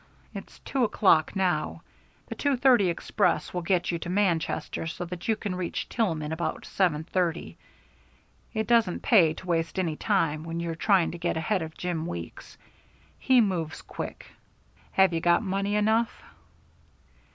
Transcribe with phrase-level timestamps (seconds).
[0.33, 1.83] It's two o'clock now.
[2.25, 6.31] The two thirty express will get you to Manchester so that you can reach Tillman
[6.31, 7.57] about seven thirty.
[8.51, 12.07] It doesn't pay to waste any time when you're trying to get ahead of Jim
[12.07, 12.57] Weeks.
[13.19, 14.25] He moves quick.
[14.93, 16.11] Have you got money enough?"